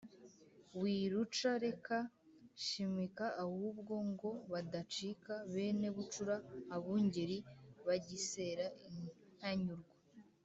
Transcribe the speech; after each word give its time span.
Wiruca 0.79 1.51
reka, 1.65 1.97
shimika 2.65 3.25
ahubwo 3.45 3.93
Ngo 4.09 4.29
badacika 4.51 5.33
bene 5.53 5.87
bucura 5.95 6.35
Abungeri 6.75 7.37
bagisera 7.87 8.65
intanyurwa. 8.89 9.89